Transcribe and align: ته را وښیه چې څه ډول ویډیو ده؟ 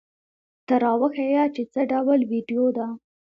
ته 0.67 0.75
را 0.83 0.91
وښیه 1.01 1.43
چې 1.55 1.63
څه 1.73 1.81
ډول 1.91 2.19
ویډیو 2.31 2.65
ده؟ 2.77 2.87